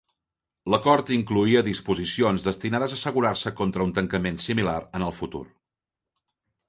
L'acord 0.73 1.11
incloïa 1.17 1.61
disposicions 1.67 2.45
destinades 2.47 2.95
a 2.95 2.99
assegurar-se 3.01 3.53
contra 3.63 3.87
un 3.89 3.93
tancament 3.99 4.41
similar 4.47 4.79
en 5.01 5.07
el 5.11 5.15
futur. 5.23 5.47